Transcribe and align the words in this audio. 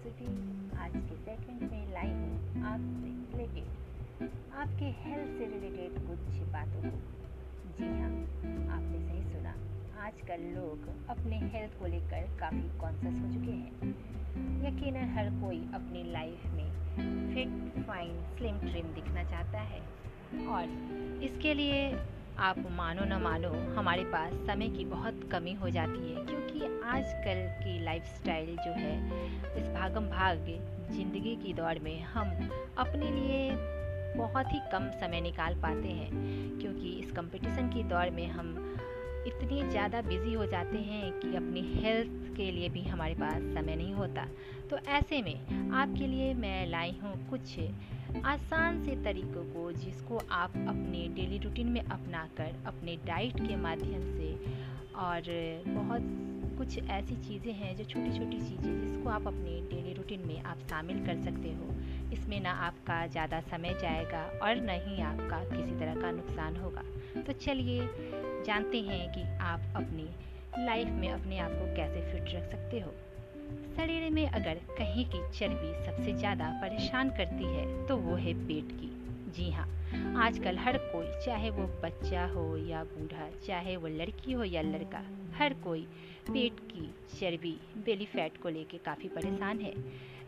Philosophy 0.00 0.78
आज 0.78 0.92
के 0.96 1.16
second 1.16 1.62
में 1.70 1.92
लाई 1.92 2.08
हूँ 2.08 2.62
आपसे 2.64 3.38
रिलेटेड 3.38 4.28
आपके 4.52 4.84
हेल्थ 4.84 5.38
से 5.38 5.46
रिलेटेड 5.46 5.98
कुछ 6.06 6.36
बातों 6.52 6.82
को। 6.82 6.96
जी 7.78 7.88
हाँ 8.00 8.10
आपने 8.76 8.98
सही 8.98 9.22
सुना। 9.32 9.54
आजकल 10.02 10.44
लोग 10.56 10.88
अपने 11.08 11.38
हेल्थ 11.52 11.78
को 11.78 11.86
लेकर 11.86 12.38
काफ़ी 12.40 12.78
कॉन्शियस 12.78 13.20
हो 13.20 13.32
चुके 13.32 13.52
हैं। 13.52 13.90
यकीन 14.64 14.96
हर 15.14 15.30
कोई 15.42 15.60
अपनी 15.74 16.02
लाइफ 16.12 16.46
में 16.46 16.70
फिट 17.34 17.82
फाइन 17.86 18.14
स्लिम 18.36 18.58
ट्रिम 18.58 18.94
दिखना 18.94 19.24
चाहता 19.24 19.60
है। 19.60 19.80
और 20.46 20.64
इसके 21.22 21.54
लिए 21.54 21.90
आप 22.40 22.58
मानो 22.72 23.04
ना 23.04 23.18
मानो, 23.18 23.48
हमारे 23.74 24.04
पास 24.04 24.32
समय 24.46 24.68
की 24.68 24.84
बहुत 24.84 25.28
कमी 25.32 25.52
हो 25.52 25.70
जाती 25.70 26.12
है, 26.12 26.24
क्योंकि 26.26 26.60
आजकल 26.88 27.42
की 27.58 27.78
लाइफस्टाइल 27.84 28.56
जो 28.56 28.72
है, 28.72 28.94
इस 29.60 29.68
भागम 29.68 30.06
भाग 30.06 30.46
ज़िंदगी 30.90 31.34
की 31.36 31.52
दौड़ 31.52 31.78
में 31.78 32.02
हम 32.02 32.30
अपने 32.78 33.10
लिए 33.10 33.50
बहुत 34.16 34.52
ही 34.52 34.60
कम 34.72 34.90
समय 35.00 35.20
निकाल 35.20 35.54
पाते 35.54 35.88
हैं, 35.88 36.10
क्योंकि 36.60 36.92
इस 36.92 37.12
कंपटीशन 37.12 37.68
की 37.68 37.82
दौड़ 37.82 38.08
में 38.10 38.26
हम 38.28 38.56
इतने 39.26 39.68
ज़्यादा 39.70 40.00
बिज़ी 40.00 40.32
हो 40.32 40.46
जाते 40.46 40.78
हैं 40.78 41.12
कि 41.12 41.36
अपनी 41.36 41.60
हेल्थ 41.74 42.36
के 42.36 42.50
लिए 42.50 42.68
भी 42.68 42.82
हमारे 42.82 43.14
पास 43.14 43.42
समय 43.54 43.76
नहीं 43.76 43.94
होता। 43.94 44.26
तो 44.70 44.78
ऐसे 44.88 45.22
में 45.22 45.70
आपके 45.72 46.06
लिए 46.06 46.34
मैं 46.34 46.66
लाई 46.66 46.98
हूँ 47.02 47.14
कुछ 47.30 47.58
आसान 48.10 48.82
से 48.84 48.94
तरीकों 49.04 49.44
को 49.44 49.70
जिसको 49.72 50.18
आप 50.30 50.50
अपने 50.68 51.06
डेली 51.08 51.38
रूटीन 51.38 51.68
में 51.68 51.80
अपना 51.80 52.26
कर 52.36 52.62
अपने 52.66 52.96
डाइट 52.96 53.40
के 53.40 53.56
माध्यम 53.56 54.02
से 54.16 54.32
और 54.98 55.22
बहुत 55.66 56.02
कुछ 56.58 56.78
ऐसी 56.78 57.16
चीज़ें 57.16 57.52
हैं 57.52 57.76
जो 57.76 57.84
छोटी 57.84 58.18
छोटी 58.18 58.38
चीज़ें 58.38 58.80
जिसको 58.80 59.08
आप 59.08 59.26
अपने 59.26 59.60
डेली 59.70 59.92
रूटीन 59.92 60.26
में 60.26 60.42
आप 60.42 60.58
शामिल 60.70 61.06
कर 61.06 61.22
सकते 61.22 61.52
हो। 61.52 61.74
इसमें 62.12 62.40
ना 62.40 62.50
आपका 62.66 63.06
ज़्यादा 63.06 63.40
समय 63.40 63.78
जाएगा 63.82 64.22
और 64.42 64.56
न 64.56 64.78
ही 64.86 65.02
आपका 65.02 65.38
किसी 65.44 65.78
तरह 65.80 65.94
का 65.94 66.10
नुकसान 66.10 66.56
होगा। 66.56 66.82
तो 67.22 67.32
चलिए 67.32 67.88
जानते 68.46 68.80
हैं 68.80 69.12
कि 69.12 69.22
आप 69.40 69.72
अपनी 69.76 70.08
लाइफ 70.66 70.88
में 70.88 71.08
अपने 71.08 71.38
आप 71.38 71.50
को 71.50 71.74
कैसे 71.76 72.00
फिट 72.12 72.34
रख 72.34 72.50
सकते 72.50 72.80
हो। 72.80 72.92
शरीर 73.76 74.10
में 74.10 74.26
अगर 74.28 74.60
कहीं 74.70 75.04
की 75.04 75.20
चर्बी 75.38 75.72
सबसे 75.84 76.12
ज़्यादा 76.12 76.50
परेशान 76.62 77.10
करती 77.10 77.44
है 77.46 77.86
तो 77.86 77.96
वो 77.96 78.14
है 78.16 78.34
पेट 78.46 78.72
की। 78.72 78.90
जी 79.30 79.50
हाँ 79.50 79.66
आजकल 80.18 80.58
हर 80.58 80.76
कोई, 80.76 81.06
चाहे 81.24 81.50
वो 81.50 81.66
बच्चा 81.82 82.24
हो 82.26 82.56
या 82.58 82.82
बूढ़ा, 82.84 83.28
चाहे 83.46 83.76
वो 83.76 83.88
लड़की 83.88 84.32
हो 84.32 84.44
या 84.44 84.62
लड़का, 84.62 85.02
हर 85.38 85.54
कोई 85.54 85.86
पेट 86.28 86.60
की 86.72 86.86
चर्बी 87.18 87.58
बेली 87.76 88.06
फैट 88.06 88.36
को 88.36 88.48
लेके 88.48 88.78
काफ़ी 88.78 89.08
परेशान 89.08 89.60
है। 89.60 89.72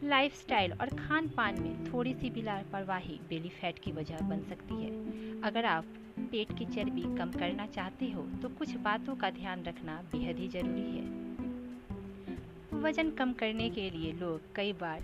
लाइफस्टाइल 0.04 0.72
और 0.72 0.90
खान 0.98 1.28
पान 1.28 1.60
में 1.62 1.84
थोड़ी 1.84 2.14
सी 2.14 2.30
भी 2.30 2.42
लापरवाही 2.42 3.20
बेली 3.28 3.48
फैट 3.50 3.78
की 3.78 3.92
वजह 3.92 4.20
बन 4.20 4.42
सकती 4.42 4.82
है। 4.82 5.40
अगर 5.42 5.64
आप 5.64 5.84
पेट 6.20 6.58
की 6.58 6.64
चर्बी 6.66 7.02
कम 7.18 7.30
करना 7.30 7.66
चाहते 7.66 8.10
हो 8.10 8.22
तो 8.42 8.48
कुछ 8.48 8.76
बातों 8.80 9.16
का 9.16 9.30
ध्यान 9.30 9.62
रखना 9.64 10.02
बेहद 10.12 10.38
ही 10.38 10.48
ज़रूरी 10.48 10.90
है। 10.90 11.21
वज़न 12.82 13.10
कम 13.10 13.32
करने 13.32 13.68
के 13.70 13.88
लिए 13.90 14.12
लोग 14.12 14.54
कई 14.54 14.72
बार 14.72 15.02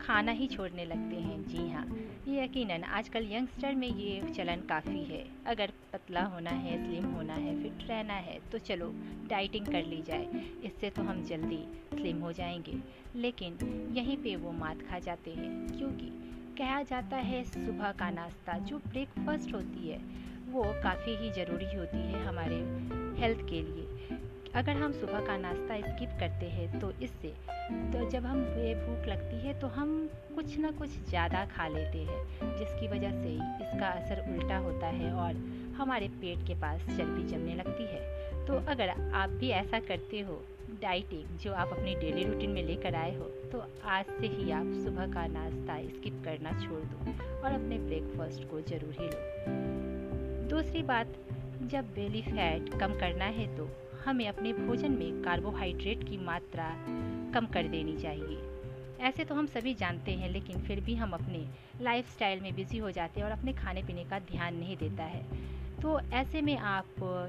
खाना 0.00 0.32
ही 0.32 0.46
छोड़ने 0.46 0.84
लगते 0.84 1.16
हैं। 1.16 1.42
जी 1.48 1.68
हाँ 1.70 1.84
ये 2.28 2.44
यकीनन 2.44 2.84
आजकल 2.84 3.26
यंगस्टर 3.32 3.74
में 3.74 3.88
ये 3.88 4.20
चलन 4.32 4.60
काफ़ी 4.68 5.02
है। 5.04 5.24
अगर 5.46 5.72
पतला 5.92 6.22
होना 6.24 6.50
है 6.50 6.76
स्लिम 6.84 7.06
होना 7.06 7.34
है 7.34 7.62
फिट 7.62 7.88
रहना 7.88 8.14
है 8.14 8.38
तो 8.52 8.58
चलो 8.58 8.92
डाइटिंग 9.28 9.66
कर 9.66 9.84
ली 9.84 10.00
जाए। 10.02 10.28
इससे 10.64 10.90
तो 10.90 11.02
हम 11.02 11.22
जल्दी 11.24 11.62
स्लिम 11.94 12.20
हो 12.20 12.32
जाएँगे। 12.32 12.78
लेकिन 13.16 13.58
यहीं 13.92 14.16
पे 14.16 14.36
वो 14.36 14.52
मात 14.52 14.82
खा 14.82 14.98
जाते 14.98 15.30
हैं, 15.30 15.78
क्योंकि 15.78 16.10
कहा 16.58 16.82
जाता 16.82 17.16
है 17.16 17.44
सुबह 17.44 17.92
का 17.92 18.10
नाश्ता, 18.10 18.58
जो 18.58 18.78
ब्रेकफास्ट 18.78 19.54
होती 19.54 19.88
है, 19.88 19.98
वो 20.48 20.64
काफ़ी 20.82 21.16
ही 21.16 21.30
ज़रूरी 21.32 21.76
होती 21.76 21.98
है 21.98 22.24
हमारे 22.24 22.56
हेल्थ 23.20 23.48
के 23.50 23.62
लिए। 23.62 24.18
अगर 24.56 24.76
हम 24.76 24.92
सुबह 24.92 25.20
का 25.26 25.36
नाश्ता 25.36 25.76
स्किप 25.80 26.10
करते 26.20 26.46
हैं 26.46 26.80
तो 26.80 26.90
इससे 27.02 27.28
तो 27.92 28.08
जब 28.10 28.24
हम 28.26 28.40
भूख 28.76 29.06
लगती 29.08 29.36
है 29.40 29.58
तो 29.60 29.66
हम 29.68 29.90
कुछ 30.34 30.56
ना 30.58 30.70
कुछ 30.70 30.88
ज़्यादा 31.08 31.44
खा 31.46 31.66
लेते 31.68 31.98
हैं, 32.00 32.56
जिसकी 32.58 32.88
वजह 32.88 33.10
से 33.22 33.32
इसका 33.64 33.88
असर 33.88 34.24
उल्टा 34.30 34.56
होता 34.58 34.86
है 34.86 35.12
और 35.14 35.34
हमारे 35.76 36.08
पेट 36.20 36.46
के 36.46 36.54
पास 36.60 36.80
चर्बी 36.88 37.26
जमने 37.28 37.54
लगती 37.54 37.84
है। 37.84 38.46
तो 38.46 38.54
अगर 38.70 38.88
आप 39.14 39.30
भी 39.30 39.50
ऐसा 39.50 39.80
करते 39.80 40.20
हो 40.20 40.40
डाइटिंग 40.82 41.38
जो 41.38 41.52
आप 41.54 41.72
अपनी 41.72 41.94
डेली 41.96 42.24
रूटीन 42.24 42.50
में 42.50 42.62
लेकर 42.62 42.94
आए 42.94 43.14
हो 43.16 43.24
तो 43.52 43.62
आज 43.88 44.06
से 44.20 44.26
ही 44.28 44.50
आप 44.52 44.72
सुबह 44.84 45.12
का 45.12 45.26
नाश्ता 45.28 45.80
स्किप 45.88 46.22
करना 46.24 46.52
छोड़ 46.60 46.80
दो 46.84 47.12
और 47.38 47.52
अपने 47.52 47.78
ब्रेकफास्ट 47.78 48.48
को 48.50 48.60
ज़रूर 48.62 48.96
ही 49.00 49.06
लो। 49.06 50.48
दूसरी 50.50 50.82
बात, 50.82 51.14
जब 51.62 51.94
बेली 51.94 52.22
फैट 52.22 52.78
कम 52.80 52.98
करना 53.00 53.24
है 53.36 53.46
तो 53.56 53.68
हमें 54.04 54.26
अपने 54.28 54.52
भोजन 54.52 54.92
में 54.92 55.22
कार्बोहाइड्रेट 55.22 56.08
की 56.08 56.16
मात्रा 56.16 56.68
कम 57.34 57.46
कर 57.46 57.68
देनी 57.68 57.96
चाहिए। 57.96 58.38
ऐसे 59.00 59.24
तो 59.24 59.34
हम 59.34 59.46
सभी 59.46 59.74
जानते 59.74 60.12
हैं, 60.12 60.28
लेकिन 60.28 60.58
फिर 60.58 60.80
भी 60.80 60.94
हम 60.94 61.10
अपने 61.10 61.46
लाइफस्टाइल 61.80 62.40
में 62.40 62.54
बिज़ी 62.54 62.78
हो 62.78 62.90
जाते 62.90 63.20
हैं 63.20 63.26
और 63.26 63.32
अपने 63.32 63.52
खाने 63.52 63.82
पीने 63.82 64.04
का 64.04 64.18
ध्यान 64.18 64.56
नहीं 64.56 64.76
देता 64.76 65.04
है। 65.04 65.22
तो 65.82 65.98
ऐसे 66.14 66.40
में 66.42 66.56
आप 66.56 66.86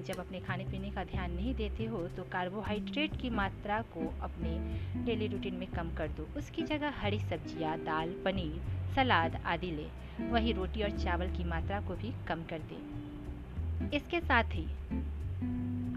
जब 0.08 0.20
अपने 0.20 0.40
खाने 0.40 0.64
पीने 0.64 0.90
का 0.92 1.04
ध्यान 1.04 1.31
नहीं 1.31 1.54
देते 1.56 1.86
हो 1.86 2.02
तो 2.08 2.24
कार्बोहाइड्रेट 2.24 3.16
की 3.22 3.30
मात्रा 3.30 3.81
को 3.94 4.08
अपने 4.22 4.58
डेली 5.06 5.28
रूटीन 5.28 5.56
में 5.56 5.68
कम 5.68 5.94
कर 5.96 6.08
दो। 6.08 6.28
उसकी 6.38 6.64
जगह 6.64 6.94
हरी 6.98 7.20
सब्ज़ियाँ, 7.20 7.78
दाल, 7.80 8.14
पनीर, 8.26 8.62
सलाद 8.96 9.42
आदि 9.46 9.72
लें। 9.72 10.30
वहीं 10.31 10.54
रोटी 10.54 10.84
और 10.84 10.98
चावल 10.98 11.28
की 11.28 11.44
मात्रा 11.44 11.80
को 11.81 11.96
भी 11.96 12.14
कम 12.28 12.44
कर 12.44 12.60
दें। 12.72 13.90
इसके 13.90 14.20
साथ 14.20 14.56
ही 14.56 14.68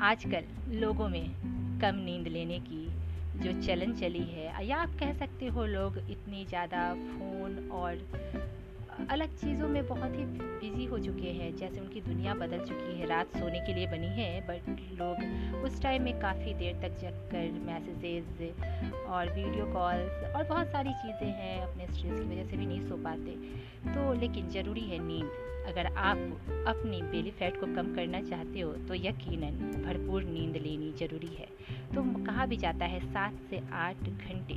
आजकल 0.00 0.44
लोगों 0.70 1.08
में 1.08 1.78
कम 1.80 1.96
नींद 1.96 2.28
लेने 2.28 2.58
की 2.60 2.86
जो 3.36 3.52
चलन 3.60 3.92
चली 3.94 4.22
है, 4.22 4.66
या 4.66 4.76
आप 4.76 4.96
कह 5.00 5.12
सकते 5.12 5.46
हो 5.46 5.64
लोग 5.66 5.98
इतनी 6.00 6.44
ज़्यादा 6.44 6.82
फ़ोन 6.94 7.68
और 7.72 7.98
अलग 9.10 9.34
चीज़ों 9.36 9.68
में 9.68 9.86
बहुत 9.86 10.16
ही 10.16 10.24
बिज़ी 10.24 10.84
हो 10.84 10.98
चुके 10.98 11.30
हैं, 11.30 11.54
जैसे 11.56 11.80
उनकी 11.80 12.00
दुनिया 12.00 12.34
बदल 12.34 12.58
चुकी 12.58 12.98
है। 12.98 13.06
रात 13.06 13.36
सोने 13.36 13.60
के 13.60 13.74
लिए 13.74 13.86
बनी 13.86 14.08
है 14.20 14.40
बट 14.40 14.68
लोग 15.00 15.64
उस 15.64 15.80
टाइम 15.82 16.02
में 16.02 16.20
काफ़ी 16.20 16.54
देर 16.54 16.74
तक 16.82 17.00
जग 17.00 17.18
कर 17.32 17.58
मैसेजेस 17.66 19.06
और 19.06 19.32
वीडियो 19.34 19.66
कॉल्स 19.72 20.34
और 20.36 20.44
बहुत 20.44 20.68
सारी 20.68 20.92
चीज़ें 20.92 21.30
हैं, 21.30 21.60
अपने 21.62 21.86
स्ट्रेस 21.86 22.20
की 22.20 22.26
वजह 22.26 22.44
से 22.44 22.56
भी 22.56 22.66
नहीं 22.66 22.80
सो 22.88 22.96
पाते। 22.96 23.36
तो 23.94 24.12
लेकिन 24.20 24.48
ज़रूरी 24.48 24.80
है 24.80 24.98
नींद। 24.98 25.30
अगर 25.66 25.86
आप 25.86 26.18
अपनी 26.68 27.00
बेली 27.02 27.30
फैट 27.30 27.60
को 27.60 27.66
कम 27.66 27.94
करना 27.94 28.20
चाहते 28.22 28.60
हो 28.60 28.72
तो 28.88 28.94
यकीनन 28.96 29.58
भरपूर 29.84 30.24
नींद 30.24 30.56
लेनी 30.56 30.92
ज़रूरी 30.98 31.34
है। 31.34 31.46
तो 31.94 32.02
कहा 32.24 32.46
भी 32.46 32.56
जाता 32.56 32.84
है 32.84 33.00
सात 33.02 33.38
से 33.50 33.60
आठ 33.74 34.02
घंटे, 34.02 34.54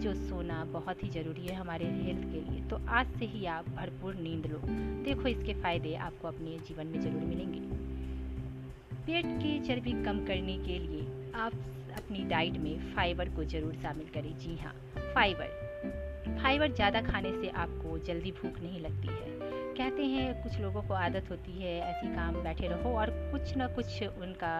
जो 0.00 0.14
सोना 0.16 0.64
बहुत 0.72 1.02
ही 1.04 1.08
ज़रूरी 1.10 1.46
है 1.46 1.54
हमारे 1.54 1.84
हेल्थ 1.86 2.22
के 2.24 2.40
लिए। 2.50 2.62
तो 2.70 2.80
आज 2.90 3.18
से 3.18 3.26
ही 3.26 3.44
आप 3.48 3.68
भरपूर 3.70 4.14
नींद 4.16 4.46
लो। 4.46 4.58
देखो 5.04 5.28
इसके 5.28 5.54
फ़ायदे 5.62 5.94
आपको 5.98 6.28
अपने 6.28 6.58
जीवन 6.68 6.86
में 6.86 7.00
ज़रूर 7.00 7.22
मिलेंगे। 7.24 7.60
पेट 9.06 9.26
की 9.42 9.58
चर्बी 9.66 9.92
कम 10.04 10.24
करने 10.26 10.56
के 10.58 10.78
लिए 10.78 11.32
आप 11.36 11.52
अपनी 11.96 12.24
डाइट 12.28 12.56
में 12.58 12.94
फाइबर 12.94 13.28
को 13.28 13.44
ज़रूर 13.46 13.74
शामिल 13.82 14.08
करें। 14.14 14.36
जी 14.38 14.56
हाँ 14.56 14.74
फाइबर 15.14 15.58
फाइबर 16.42 16.72
ज़्यादा 16.72 17.00
खाने 17.02 17.32
से 17.32 17.48
आपको 17.58 17.98
जल्दी 18.06 18.32
भूख 18.32 18.60
नहीं 18.62 18.80
लगती 18.80 19.08
है। 19.08 19.49
कहते 19.80 20.04
हैं, 20.04 20.42
कुछ 20.42 20.58
लोगों 20.60 20.80
को 20.82 20.94
आदत 20.94 21.30
होती 21.30 21.52
है 21.52 21.78
ऐसी 21.82 22.14
काम 22.14 22.34
बैठे 22.42 22.66
रहो 22.68 22.90
और 22.96 23.10
कुछ 23.32 23.56
ना 23.56 23.66
कुछ 23.76 24.02
उनका 24.02 24.50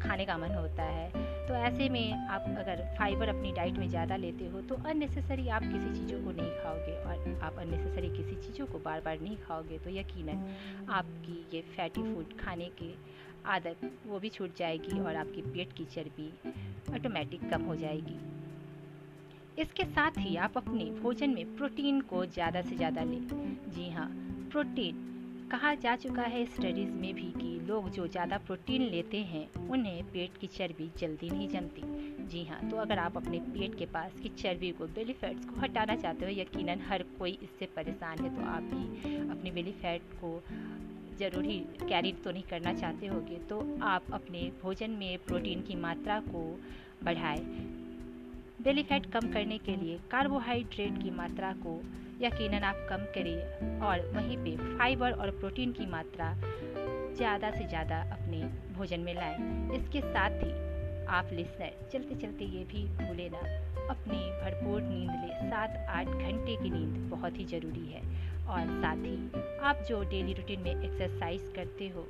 खाने 0.00 0.24
का 0.26 0.36
मन 0.38 0.54
होता 0.54 0.82
है। 0.84 1.08
तो 1.48 1.54
ऐसे 1.56 1.88
में 1.88 2.12
आप 2.12 2.44
अगर 2.58 2.82
फाइबर 2.98 3.28
अपनी 3.28 3.52
डाइट 3.52 3.78
में 3.78 3.88
ज़्यादा 3.88 4.16
लेते 4.16 4.46
हो 4.46 4.60
तो 4.60 4.74
अननेसेसरी 4.84 5.48
आप 5.48 5.62
किसी 5.62 5.88
चीज़ों 5.94 6.20
को 6.24 6.30
नहीं 6.32 6.50
खाओगे 6.58 6.96
और 6.98 7.40
आप 7.42 7.58
अननेसेसरी 7.58 8.08
किसी 8.16 8.34
चीज़ों 8.42 8.66
को 8.66 8.78
बार 8.78 9.00
बार 9.00 9.20
नहीं 9.20 9.36
खाओगे 9.36 9.78
तो 9.78 9.90
यकीनन 9.90 10.44
आपकी 10.90 11.44
ये 11.54 11.62
फैटी 11.76 12.02
फ़ूड 12.02 12.38
खाने 12.40 12.68
की 12.80 12.94
आदत 13.48 13.90
वो 14.06 14.18
भी 14.18 14.28
छूट 14.28 14.56
जाएगी 14.56 15.00
और 15.00 15.16
आपकी 15.16 15.42
पेट 15.48 15.72
की 15.72 15.84
चर्बी 15.94 16.32
ऑटोमेटिक 16.94 17.48
कम 17.50 17.62
हो 17.62 17.76
जाएगी। 17.76 18.18
इसके 19.60 19.84
साथ 19.84 20.10
ही 20.18 20.36
आप 20.36 20.56
अपने 20.56 20.84
भोजन 21.00 21.30
में 21.30 21.56
प्रोटीन 21.56 22.00
को 22.00 22.24
ज़्यादा 22.26 22.60
से 22.62 22.76
ज़्यादा 22.76 23.02
लें। 23.02 23.20
जी 23.68 23.88
हाँ 23.90 24.08
प्रोटीन। 24.52 25.06
कहा 25.50 25.74
जा 25.74 25.94
चुका 25.96 26.22
है 26.22 26.44
स्टडीज़ 26.46 26.90
में 26.92 27.12
भी 27.14 27.30
कि 27.32 27.48
लोग 27.66 27.88
जो 27.90 28.06
ज़्यादा 28.06 28.38
प्रोटीन 28.38 28.82
लेते 28.82 29.18
हैं, 29.22 29.68
उन्हें 29.68 30.04
पेट 30.04 30.36
की 30.36 30.46
चर्बी 30.46 30.90
जल्दी 30.98 31.30
नहीं 31.30 31.48
जमती। 31.48 31.82
जी 32.28 32.44
हाँ 32.44 32.60
तो 32.70 32.76
अगर 32.76 32.98
आप 32.98 33.16
अपने 33.16 33.38
पेट 33.48 33.74
के 33.74 33.86
पास 33.86 34.12
की 34.22 34.28
चर्बी 34.28 34.70
को 34.70 34.86
बेली 34.88 35.12
फैट्स 35.12 35.44
को 35.44 35.60
हटाना 35.60 35.96
चाहते 35.96 36.24
हो, 36.24 36.30
यकीनन 36.30 36.80
हर 36.80 37.02
कोई 37.18 37.38
इससे 37.42 37.66
परेशान 37.76 38.24
है 38.24 38.34
तो 38.36 38.42
आप 38.42 38.62
भी 38.62 39.28
अपने 39.30 39.50
बेली 39.50 39.72
फैट 39.72 40.12
को 40.14 40.42
ज़रूरी 41.18 41.58
कैरी 41.82 42.12
तो 42.24 42.30
नहीं 42.30 42.42
करना 42.42 42.72
चाहते 42.72 43.06
होगे 43.06 43.38
तो 43.48 43.60
आप 43.82 44.06
अपने 44.12 44.50
भोजन 44.62 44.90
में 44.90 45.18
प्रोटीन 45.18 45.62
की 45.62 45.74
मात्रा 45.76 46.18
को 46.20 46.44
बढ़ाएँ। 47.04 47.44
बेली 48.60 48.82
फैट 48.82 49.04
कम 49.12 49.26
करने 49.32 49.56
के 49.58 49.74
लिए 49.76 49.98
कार्बोहाइड्रेट 50.10 51.02
की 51.02 51.10
मात्रा 51.10 51.52
को 51.58 51.70
यकीनन 52.20 52.64
आप 52.64 52.86
कम 52.88 53.04
करिए 53.14 53.78
और 53.80 54.00
वहीं 54.14 54.36
पे 54.36 54.56
फाइबर 54.78 55.12
और 55.12 55.30
प्रोटीन 55.30 55.72
की 55.72 55.86
मात्रा 55.86 56.26
ज़्यादा 57.16 57.50
से 57.50 57.66
ज़्यादा 57.68 58.00
अपने 58.12 58.40
भोजन 58.74 59.00
में 59.00 59.14
लाएँ। 59.14 59.36
इसके 59.76 60.00
साथ 60.02 60.36
ही 60.42 60.50
आप 61.10 61.30
लिसनर 61.32 61.88
चलते 61.92 62.14
चलते 62.16 62.44
ये 62.46 62.64
भी 62.64 62.84
भूले 62.96 63.28
ना, 63.28 63.38
अपनी 63.90 64.18
भरपूर 64.42 64.82
नींद 64.82 65.10
ले। 65.10 65.48
सात 65.48 65.86
आठ 65.90 66.06
घंटे 66.06 66.56
की 66.62 66.70
नींद 66.70 67.10
बहुत 67.10 67.38
ही 67.38 67.44
ज़रूरी 67.44 67.86
है। 67.86 68.02
और 68.46 68.66
साथ 68.76 69.04
ही 69.06 69.16
आप 69.62 69.84
जो 69.88 70.02
डेली 70.10 70.32
रूटीन 70.32 70.60
में 70.60 70.70
एक्सरसाइज 70.74 71.50
करते 71.56 71.88
हो, 71.88 72.06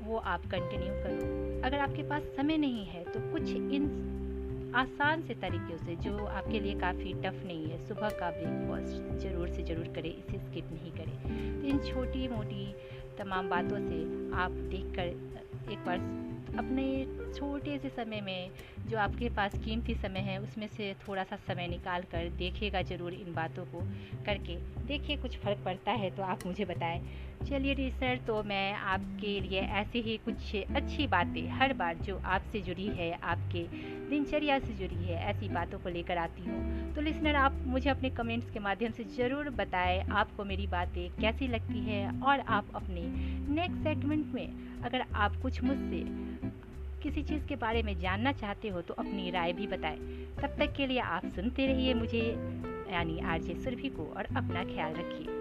वो 0.00 0.16
आप 0.16 0.46
कंटिन्यू 0.46 0.94
करो। 1.02 1.60
अगर 1.66 1.78
आपके 1.80 2.08
पास 2.08 2.32
समय 2.36 2.58
नहीं 2.58 2.86
है 2.86 3.04
तो 3.04 3.20
कुछ 3.32 3.50
इन 3.50 4.18
आसान 4.74 5.22
से 5.22 5.34
तरीक़ों 5.34 5.76
से, 5.76 5.94
जो 5.96 6.16
आपके 6.18 6.60
लिए 6.60 6.74
काफ़ी 6.80 7.12
टफ 7.14 7.42
नहीं 7.46 7.70
है। 7.70 7.78
सुबह 7.86 8.10
का 8.10 8.30
ब्रेकफास्ट 8.30 9.18
ज़रूर 9.20 9.48
से 9.48 9.62
ज़रूर 9.64 9.92
करें, 9.94 10.10
इसे 10.10 10.38
स्किप 10.38 10.70
नहीं 10.72 10.92
करें। 10.92 11.60
तो 11.60 11.66
इन 11.68 11.78
छोटी 11.84 12.28
मोटी 12.28 12.74
तमाम 13.18 13.48
बातों 13.48 13.78
से 13.80 14.02
आप 14.36 14.50
देखकर, 14.50 15.06
एक 15.72 15.84
बार 15.86 16.28
अपने 16.58 16.84
छोटे 17.34 17.78
से 17.78 17.88
समय 17.88 18.20
में, 18.20 18.50
जो 18.88 18.98
आपके 18.98 19.28
पास 19.28 19.54
कीमती 19.64 19.94
समय 19.94 20.20
है, 20.20 20.38
उसमें 20.42 20.66
से 20.66 20.94
थोड़ा 21.08 21.24
सा 21.24 21.36
समय 21.36 21.68
निकाल 21.68 22.02
कर 22.12 22.28
देखिएगा 22.38 22.82
ज़रूर 22.82 23.14
इन 23.14 23.34
बातों 23.34 23.64
को 23.64 23.80
करके। 24.26 24.56
देखिए 24.86 25.16
कुछ 25.16 25.36
फ़र्क 25.38 25.64
पड़ता 25.64 25.92
है 25.92 26.10
तो 26.10 26.22
आप 26.22 26.46
मुझे 26.46 26.64
बताएँ। 26.64 27.02
चलिए 27.40 27.74
टीचर 27.74 28.18
तो 28.26 28.42
मैं 28.42 28.72
आपके 28.74 29.40
लिए 29.40 29.60
ऐसे 29.60 29.98
ही 29.98 30.16
कुछ 30.24 30.54
अच्छी 30.76 31.06
बातें 31.06 31.48
हर 31.50 31.72
बार 31.72 31.96
जो 31.98 32.20
आपसे 32.26 32.60
जुड़ी 32.60 32.86
है, 32.88 33.12
आपके 33.12 33.62
दिनचर्या 34.10 34.58
से 34.58 34.74
जुड़ी 34.74 35.04
है, 35.04 35.16
ऐसी 35.30 35.48
बातों 35.48 35.78
को 35.78 35.88
लेकर 35.88 36.18
आती 36.18 36.42
हूँ। 36.42 36.92
तो 36.94 37.00
लिसनर, 37.00 37.36
आप 37.36 37.56
मुझे 37.66 37.90
अपने 37.90 38.10
कमेंट्स 38.10 38.50
के 38.50 38.58
माध्यम 38.58 38.92
से 38.92 39.04
ज़रूर 39.16 39.50
बताएँ, 39.50 40.00
आपको 40.12 40.44
मेरी 40.44 40.66
बातें 40.66 41.08
कैसी 41.20 41.48
लगती 41.48 41.80
है 41.80 42.20
और 42.20 42.40
आप 42.40 42.70
अपने 42.74 43.02
नेक्स्ट 43.54 43.82
सेगमेंट 43.84 44.34
में 44.34 44.82
अगर 44.84 45.04
आप 45.14 45.36
कुछ 45.42 45.62
मुझसे 45.62 46.04
किसी 47.02 47.22
चीज़ 47.22 47.44
के 47.46 47.56
बारे 47.56 47.82
में 47.82 47.98
जानना 47.98 48.32
चाहते 48.32 48.68
हो 48.68 48.80
तो 48.82 48.94
अपनी 48.94 49.30
राय 49.30 49.52
भी 49.52 49.66
बताएँ। 49.66 49.98
तब 50.42 50.56
तक 50.58 50.74
के 50.76 50.86
लिए 50.86 50.98
आप 51.00 51.26
सुनते 51.26 51.66
रहिए 51.66 51.94
मुझे, 51.94 52.26
यानी 52.92 53.18
आरजे 53.24 53.54
सुरभि 53.54 53.88
को 53.88 54.12
और 54.16 54.24
अपना 54.36 54.64
ख्याल 54.64 54.94
रखिए। 54.94 55.38